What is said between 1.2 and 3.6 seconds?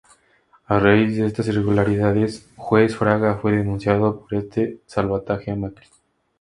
estas irregularidades juez Fraga fue